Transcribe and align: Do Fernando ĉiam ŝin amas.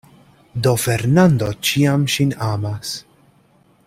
Do 0.67 0.71
Fernando 0.85 1.49
ĉiam 1.69 2.09
ŝin 2.17 2.33
amas. 2.49 2.95